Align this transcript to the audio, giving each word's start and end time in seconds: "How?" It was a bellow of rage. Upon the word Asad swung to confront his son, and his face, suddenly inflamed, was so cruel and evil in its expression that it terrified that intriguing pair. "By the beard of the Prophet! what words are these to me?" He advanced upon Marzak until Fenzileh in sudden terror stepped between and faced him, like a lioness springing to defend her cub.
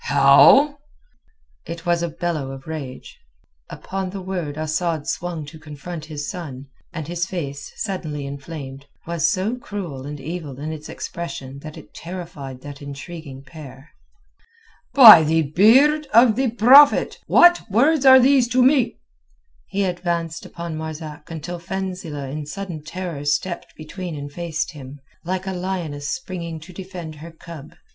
"How?" 0.05 0.79
It 1.67 1.85
was 1.85 2.01
a 2.01 2.09
bellow 2.09 2.49
of 2.49 2.65
rage. 2.65 3.19
Upon 3.69 4.09
the 4.09 4.19
word 4.19 4.57
Asad 4.57 5.05
swung 5.07 5.45
to 5.45 5.59
confront 5.59 6.05
his 6.05 6.27
son, 6.27 6.65
and 6.91 7.07
his 7.07 7.27
face, 7.27 7.71
suddenly 7.75 8.25
inflamed, 8.25 8.87
was 9.05 9.29
so 9.29 9.57
cruel 9.57 10.07
and 10.07 10.19
evil 10.19 10.57
in 10.59 10.73
its 10.73 10.89
expression 10.89 11.59
that 11.59 11.77
it 11.77 11.93
terrified 11.93 12.61
that 12.61 12.81
intriguing 12.81 13.43
pair. 13.43 13.91
"By 14.95 15.21
the 15.21 15.43
beard 15.43 16.07
of 16.15 16.35
the 16.35 16.49
Prophet! 16.49 17.19
what 17.27 17.69
words 17.69 18.03
are 18.03 18.19
these 18.19 18.47
to 18.47 18.63
me?" 18.63 18.97
He 19.67 19.83
advanced 19.83 20.47
upon 20.47 20.77
Marzak 20.77 21.29
until 21.29 21.59
Fenzileh 21.59 22.27
in 22.31 22.47
sudden 22.47 22.83
terror 22.83 23.23
stepped 23.23 23.75
between 23.75 24.15
and 24.15 24.31
faced 24.31 24.71
him, 24.71 24.99
like 25.23 25.45
a 25.45 25.53
lioness 25.53 26.09
springing 26.09 26.59
to 26.61 26.73
defend 26.73 27.13
her 27.17 27.29
cub. 27.31 27.73